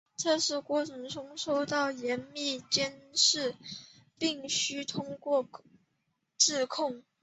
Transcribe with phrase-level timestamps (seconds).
[0.17, 1.07] 测试过程
[1.37, 3.55] 受到严密监视
[4.17, 5.45] 并须通过
[6.39, 7.03] 质控。